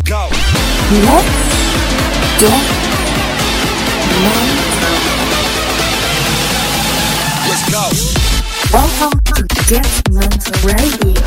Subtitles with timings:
[0.00, 0.28] Let's go.
[0.92, 1.28] Let's
[2.40, 2.48] mental.
[7.46, 7.84] Let's go.
[8.72, 11.22] Welcome to Get Mental Radio.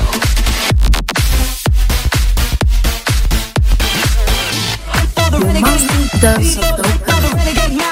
[5.32, 6.64] Your monthly dose of
[7.06, 7.86] dopamine.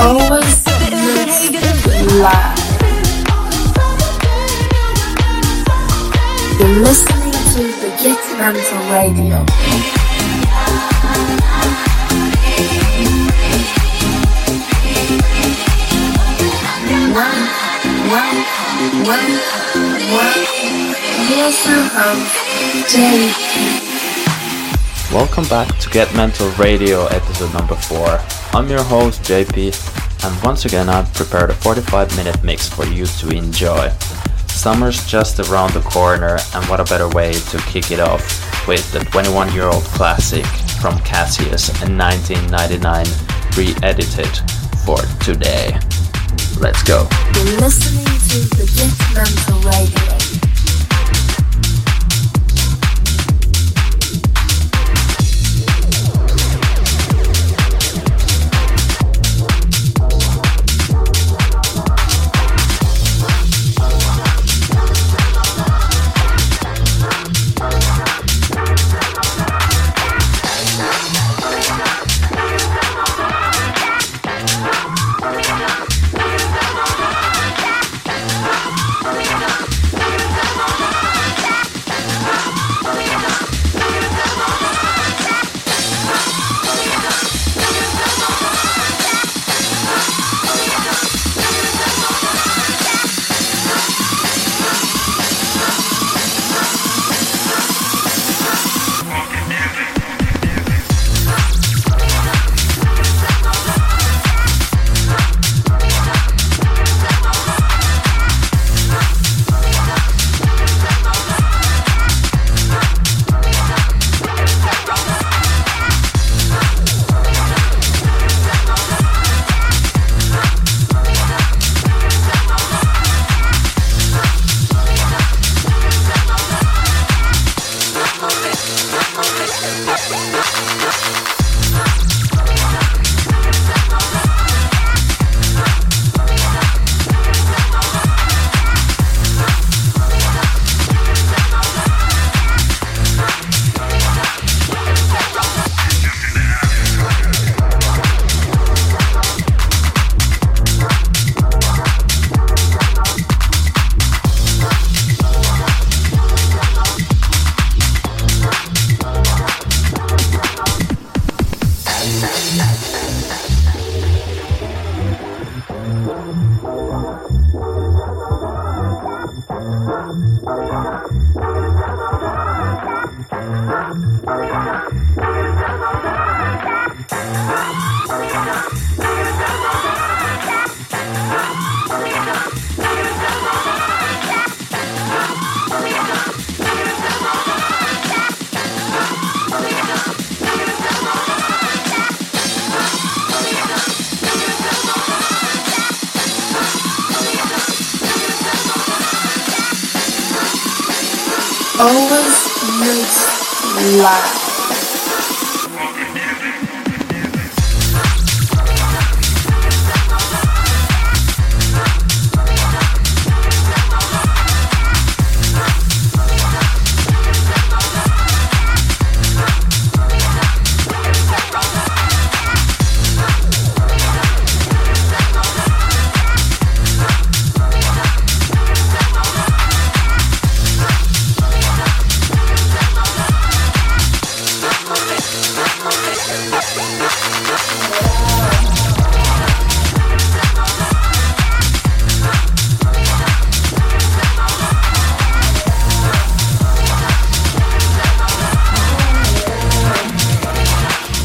[0.00, 0.66] Always
[2.20, 2.58] live.
[6.58, 7.19] You're listening
[7.50, 9.44] to the Get Mental Radio.
[22.88, 23.32] Jay.
[25.12, 28.20] Welcome back to Get Mental Radio episode number 4.
[28.52, 33.06] I'm your host JP and once again I've prepared a 45 minute mix for you
[33.06, 33.90] to enjoy.
[34.60, 38.92] Summer's just around the corner and what a better way to kick it off with
[38.92, 40.44] the 21 year old classic
[40.82, 43.06] from Cassius in 1999
[43.56, 44.36] re-edited
[44.84, 45.80] for today.
[46.60, 47.08] Let's go.
[47.36, 50.19] You're listening to the.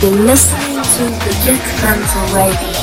[0.05, 2.74] You're listening to the Get Mental Radio.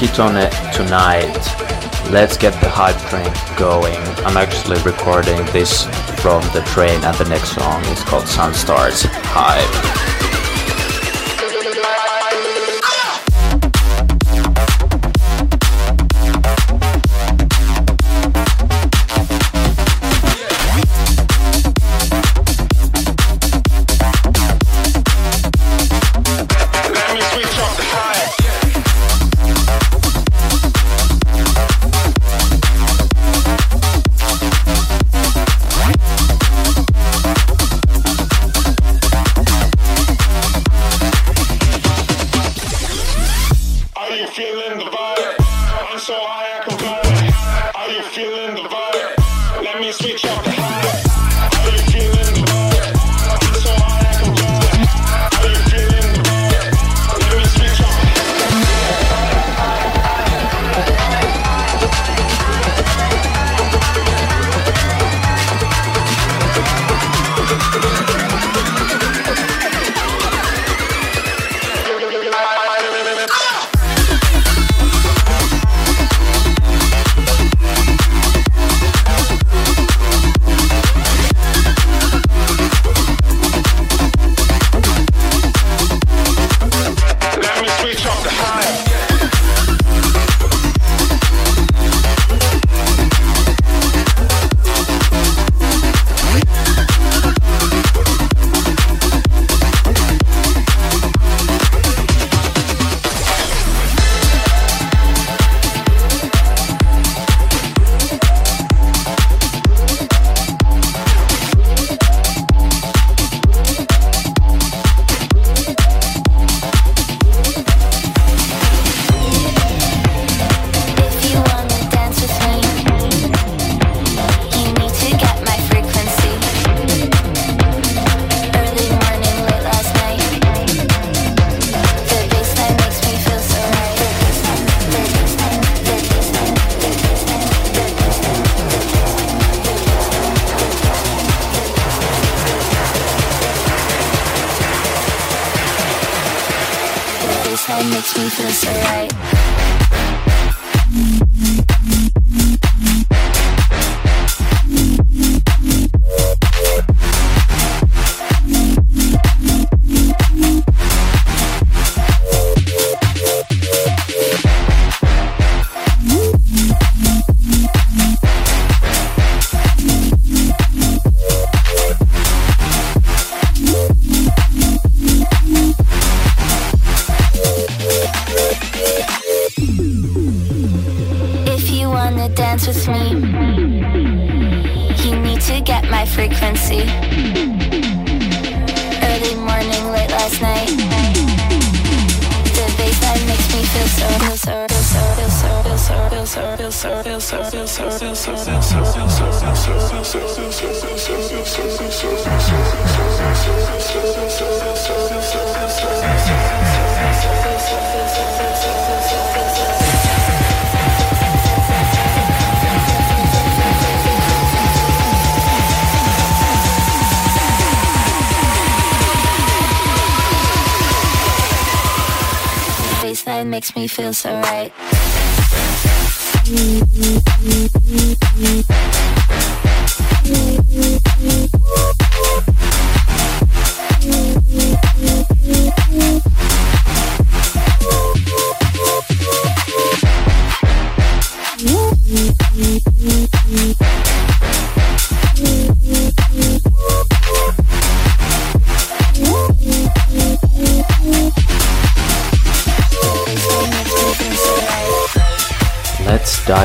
[0.00, 1.34] Was it tonight.
[2.10, 3.96] Let's get the hype train going.
[4.24, 5.86] I'm actually recording this
[6.22, 10.07] from the train and the next song is called Sunstars Hype.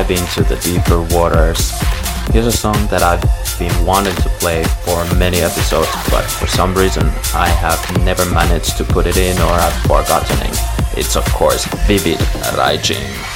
[0.04, 1.72] dive into the deeper waters.
[2.32, 3.22] Here's a song that I've
[3.58, 8.76] been wanting to play for many episodes, but for some reason I have never managed
[8.78, 10.58] to put it in or I've forgotten it.
[10.98, 12.18] It's of course Vivid
[12.56, 13.33] Raijin.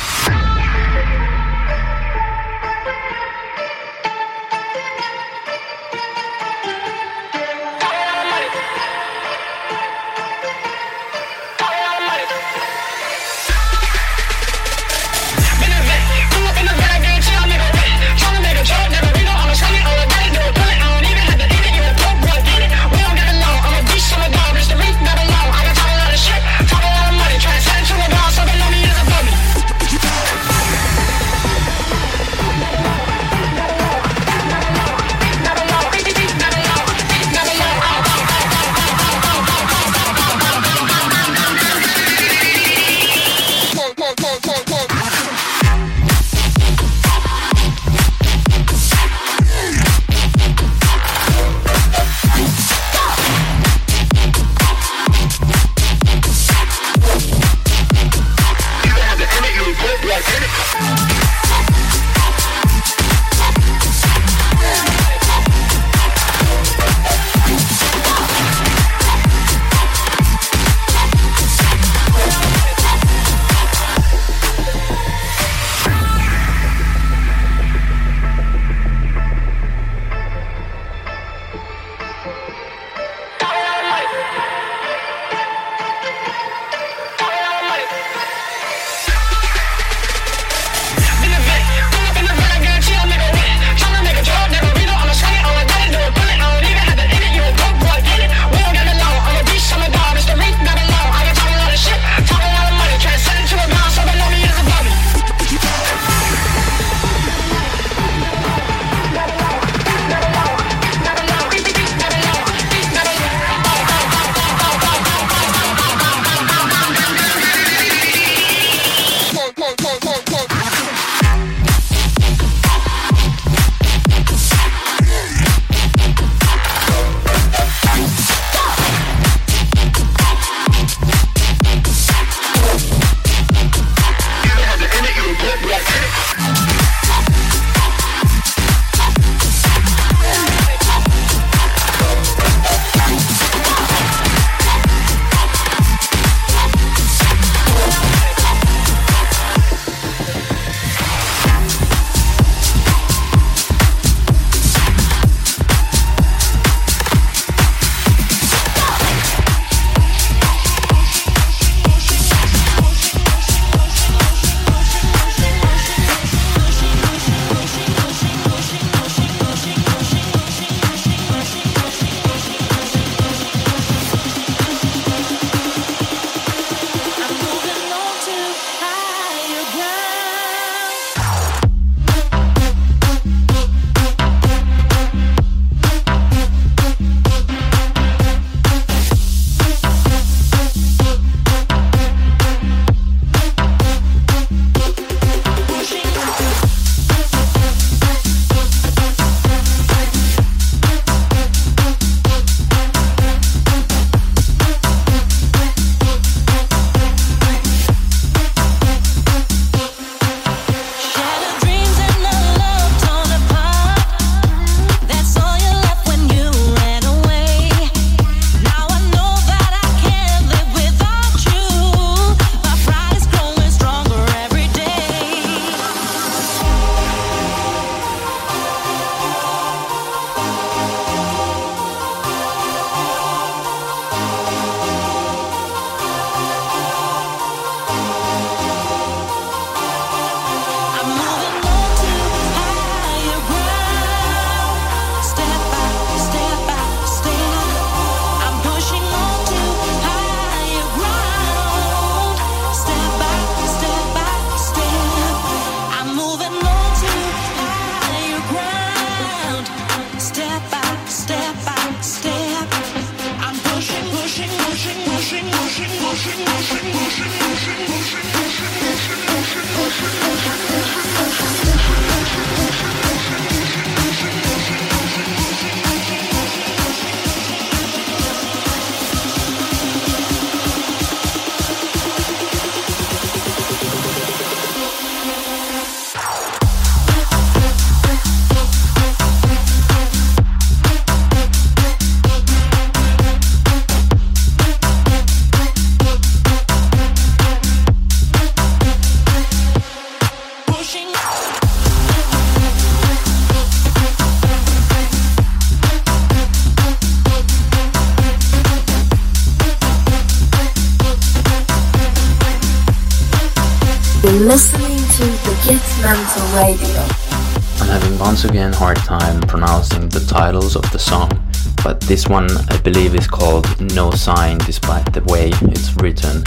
[324.29, 326.45] Despite the way it's written.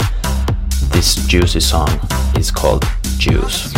[0.92, 1.88] This juicy song
[2.36, 2.84] is called
[3.18, 3.74] Juice.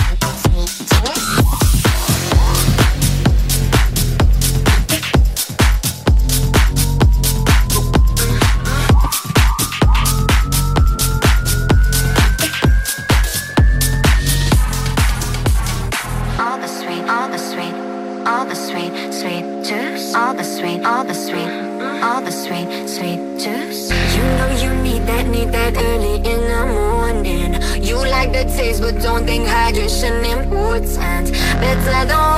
[31.75, 32.34] to the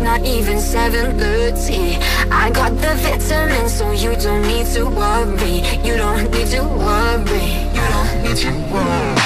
[0.00, 1.98] not even 7.30
[2.30, 5.62] I got the vitamin, so you don't need to worry.
[5.84, 7.46] You don't need to worry.
[7.74, 9.17] You don't need to worry.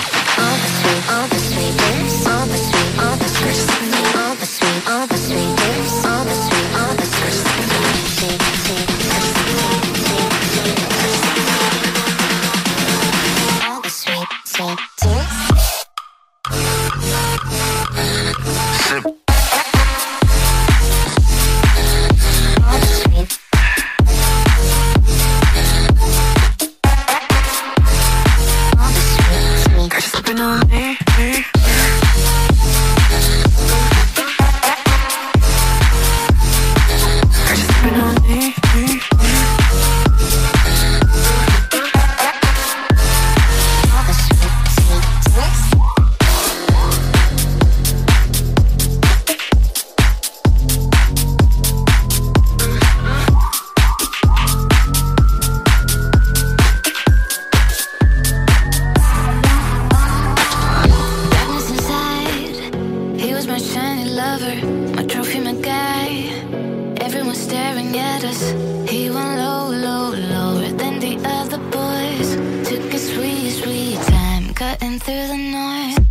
[75.04, 76.01] through the noise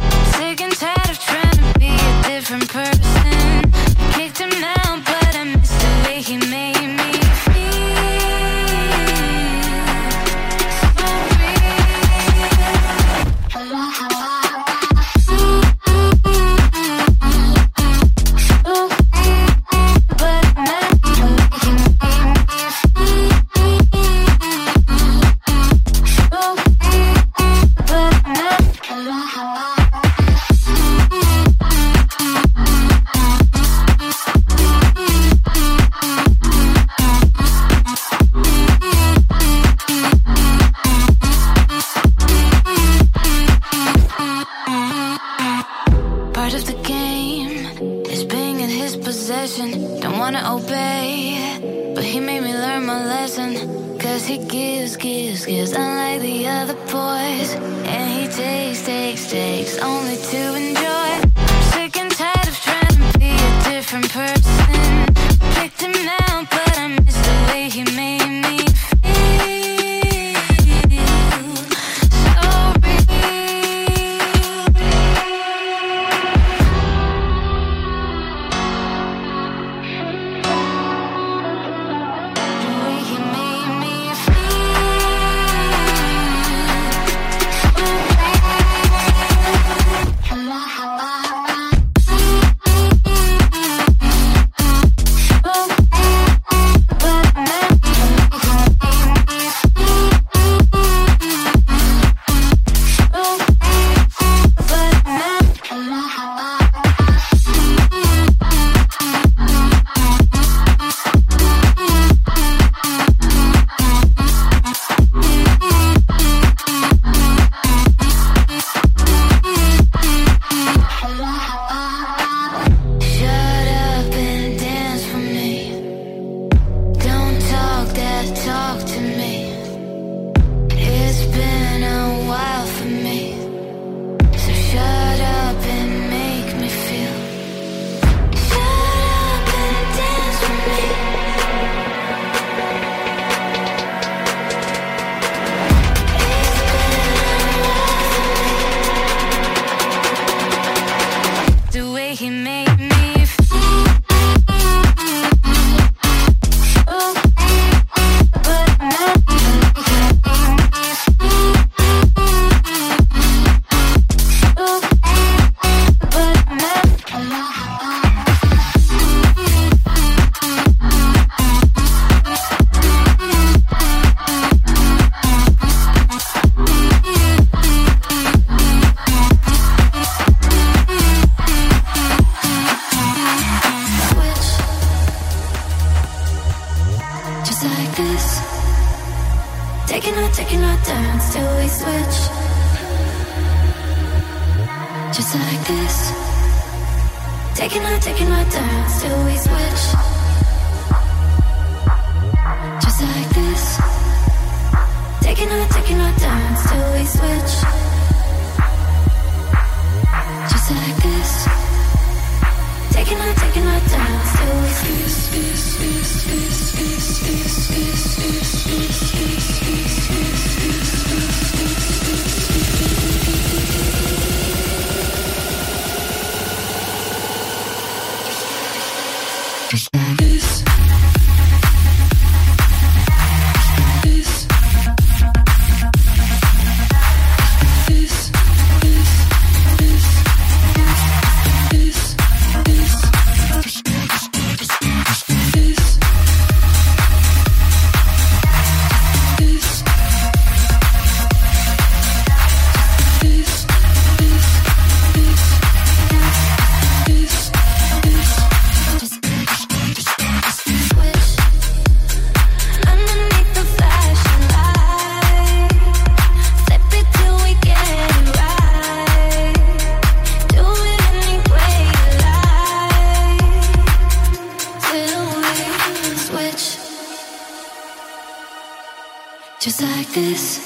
[280.14, 280.60] this.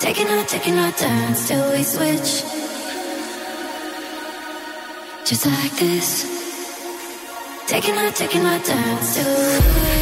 [0.00, 2.44] Taking our, taking our turns till we switch.
[5.24, 6.24] Just like this.
[7.66, 9.97] Taking our, taking our turns till we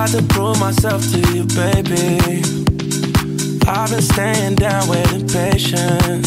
[0.00, 2.40] Tried to prove myself to you, baby.
[3.68, 6.24] I've been staying down, waiting patient.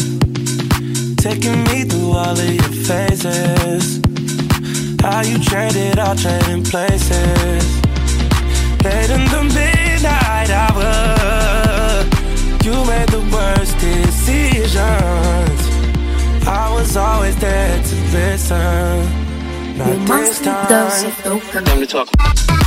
[1.18, 4.00] Taking me through all of your phases.
[5.02, 7.64] How you traded all trading places.
[8.84, 12.04] Late in the midnight hour,
[12.62, 14.78] you made the worst decisions.
[16.46, 19.76] I was always there to listen.
[19.76, 20.68] Not the this time.
[20.68, 21.42] Dose of.
[21.50, 22.63] Time to talk.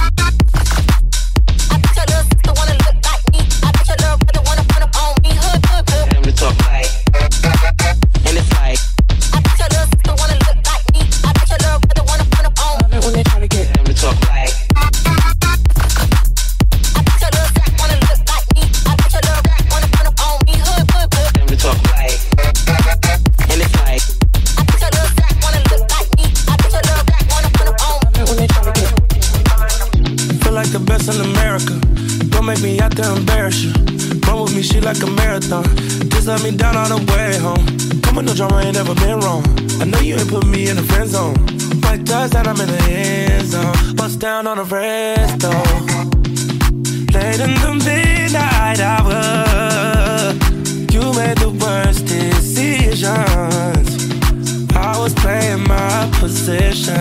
[55.07, 56.95] hoes playing my position.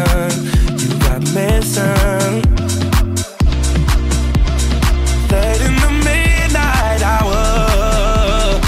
[0.79, 2.43] You got missing.
[5.31, 8.61] Late in the midnight hour,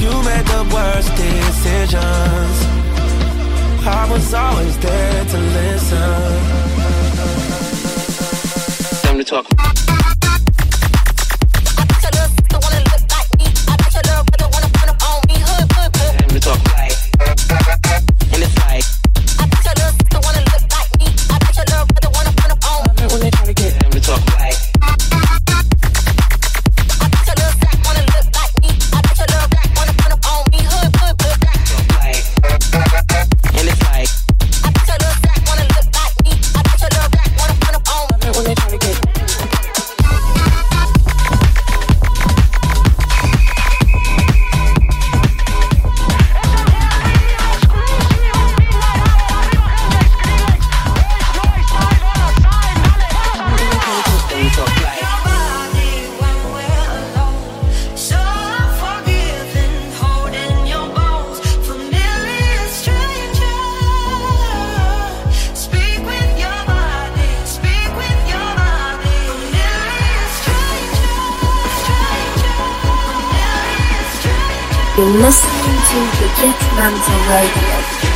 [0.00, 2.56] you made the worst decisions.
[3.86, 6.30] I was always there to listen.
[9.02, 9.83] Time to talk.
[77.56, 78.13] Yes.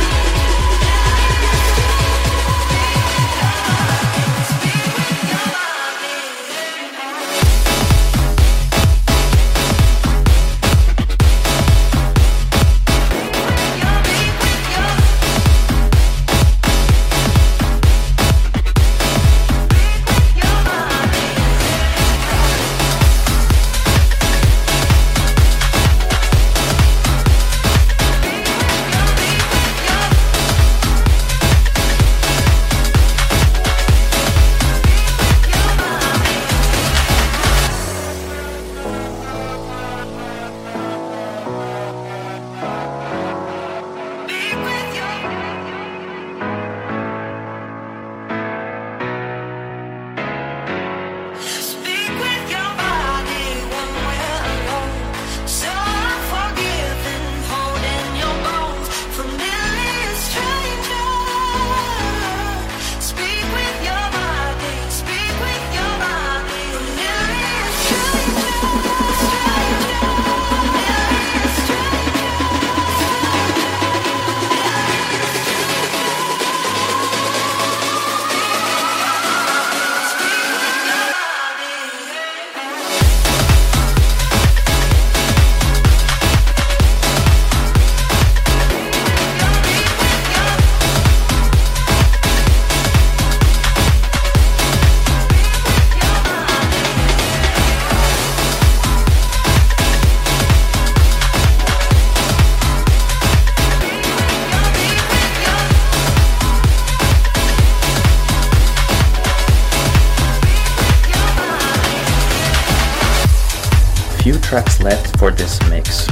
[114.49, 116.07] Tracks left for this mix,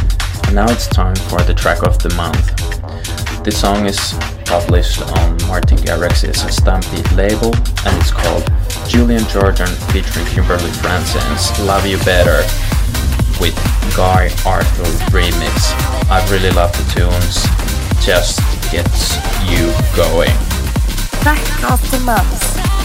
[0.45, 2.53] and now it's time for the track of the month.
[3.43, 4.13] This song is
[4.45, 8.47] published on Martin Garrix's Stampede label, and it's called
[8.87, 12.45] Julian Jordan featuring Kimberly Fransens Love You Better
[13.41, 13.57] with
[13.97, 15.73] Guy Arthur remix.
[16.07, 17.41] I really love the tunes,
[18.05, 18.37] just
[18.71, 19.17] gets
[19.49, 20.29] you going.
[21.23, 22.76] Track of the month.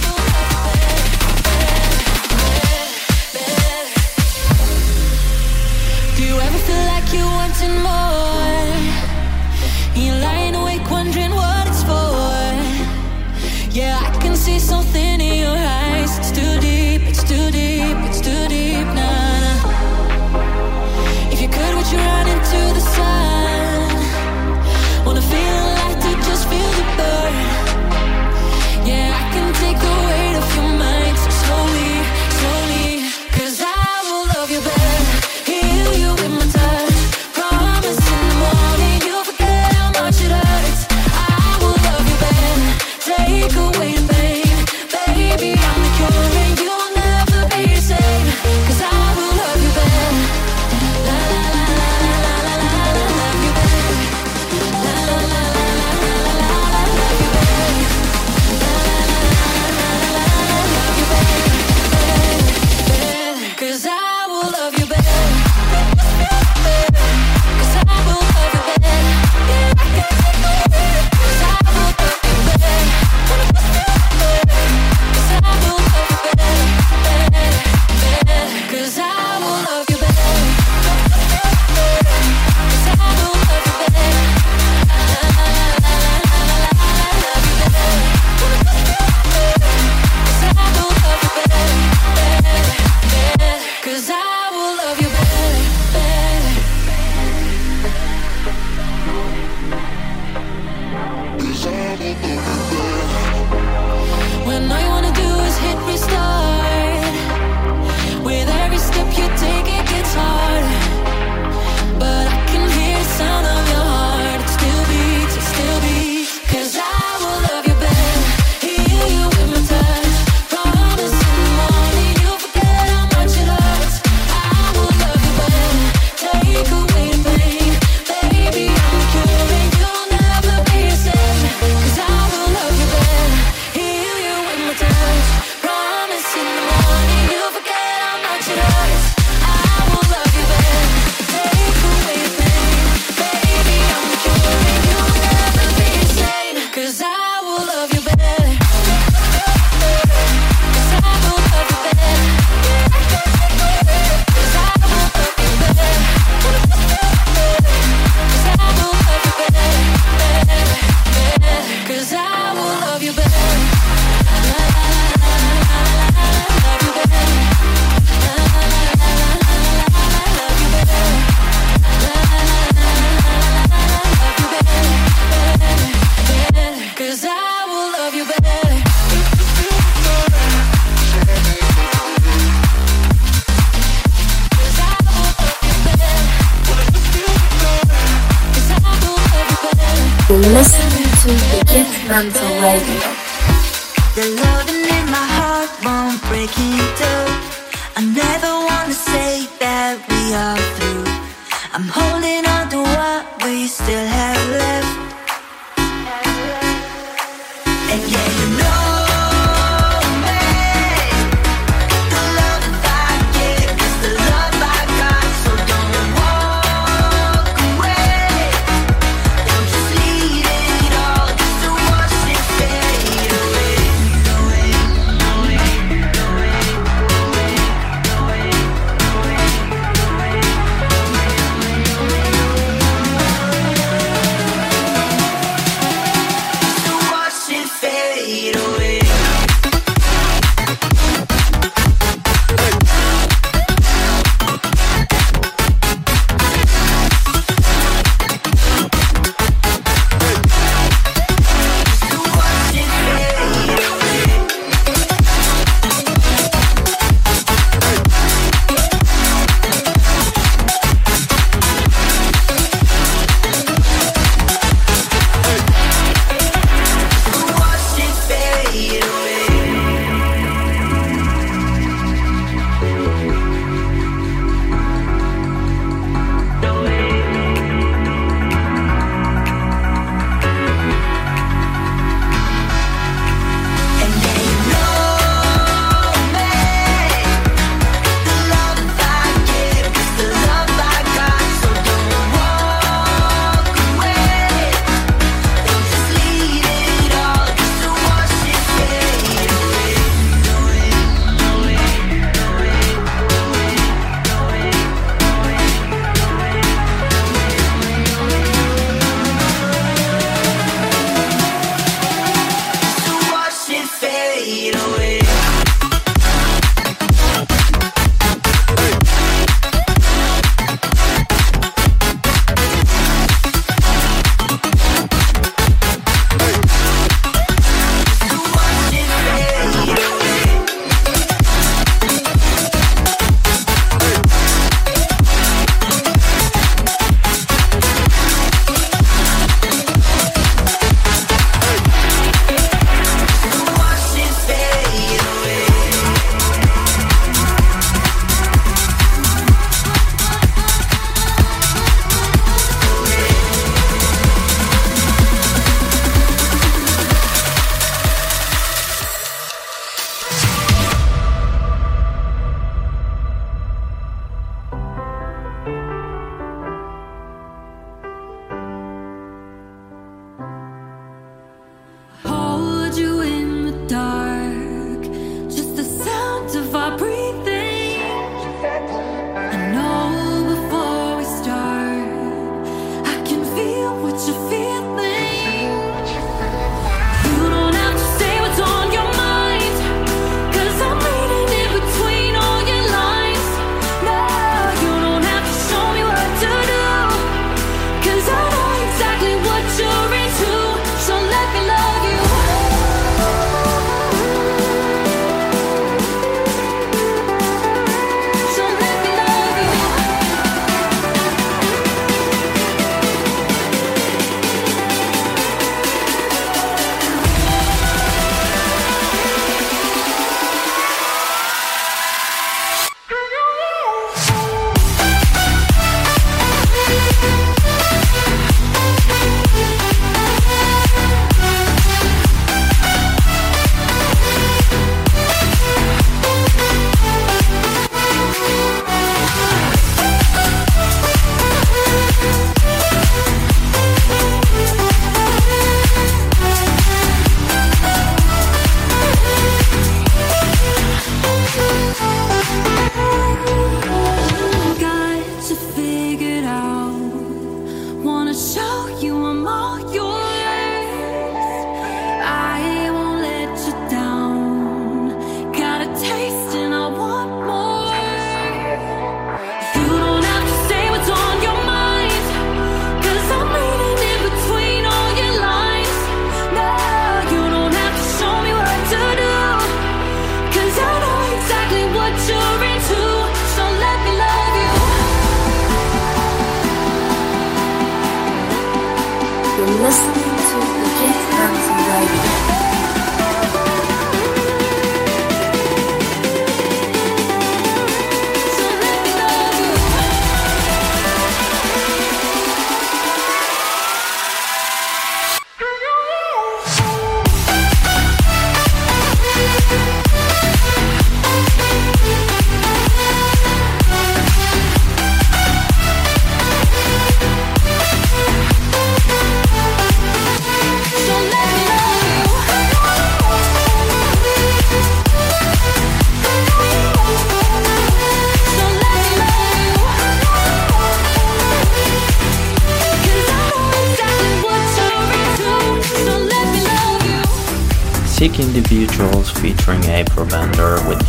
[14.42, 15.11] see something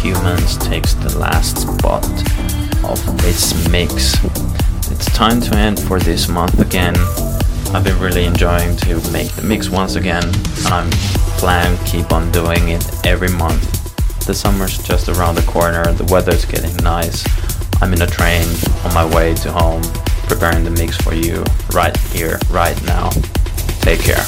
[0.03, 2.03] Humans takes the last spot
[2.83, 4.21] of its mix.
[4.91, 6.97] It's time to end for this month again.
[7.73, 10.91] I've been really enjoying to make the mix once again, and I'm
[11.39, 14.25] planning keep on doing it every month.
[14.27, 17.23] The summer's just around the corner, the weather's getting nice.
[17.81, 18.45] I'm in a train
[18.83, 19.83] on my way to home,
[20.27, 23.09] preparing the mix for you right here, right now.
[23.79, 24.25] Take care.